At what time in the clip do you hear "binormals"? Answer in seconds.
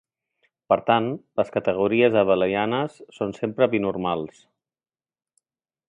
3.75-4.45